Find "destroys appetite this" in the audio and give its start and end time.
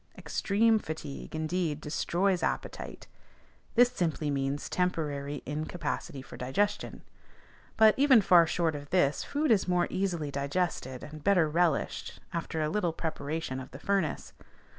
1.79-3.89